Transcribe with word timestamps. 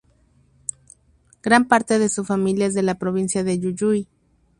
Gran 1.43 1.67
parte 1.67 1.99
de 1.99 2.09
su 2.09 2.25
familia 2.25 2.65
es 2.65 2.73
de 2.73 2.81
la 2.81 2.95
provincia 2.97 3.43
de 3.43 3.59
Jujuy. 3.59 4.07